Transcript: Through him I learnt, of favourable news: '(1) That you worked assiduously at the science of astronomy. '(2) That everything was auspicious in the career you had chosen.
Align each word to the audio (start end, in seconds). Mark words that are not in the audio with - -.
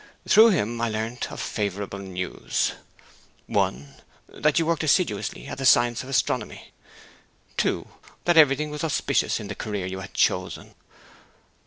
Through 0.27 0.49
him 0.49 0.81
I 0.81 0.89
learnt, 0.89 1.31
of 1.31 1.39
favourable 1.39 1.99
news: 1.99 2.71
'(1) 3.45 4.01
That 4.29 4.57
you 4.57 4.65
worked 4.65 4.83
assiduously 4.83 5.45
at 5.45 5.59
the 5.59 5.65
science 5.67 6.01
of 6.01 6.09
astronomy. 6.09 6.71
'(2) 7.57 7.87
That 8.25 8.35
everything 8.35 8.71
was 8.71 8.83
auspicious 8.83 9.39
in 9.39 9.47
the 9.47 9.53
career 9.53 9.85
you 9.85 9.99
had 9.99 10.15
chosen. 10.15 10.73